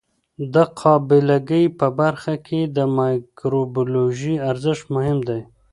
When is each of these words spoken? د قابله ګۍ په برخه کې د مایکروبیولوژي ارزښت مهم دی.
د 0.53 0.55
قابله 0.81 1.37
ګۍ 1.49 1.65
په 1.79 1.87
برخه 1.99 2.33
کې 2.47 2.59
د 2.75 2.77
مایکروبیولوژي 2.97 4.35
ارزښت 4.49 4.85
مهم 4.95 5.19
دی. 5.29 5.41